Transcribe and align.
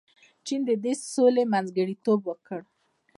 چین 0.45 0.61
د 0.69 0.71
دې 0.83 0.93
سولې 1.13 1.43
منځګړیتوب 1.53 2.19
وکړ. 2.25 2.61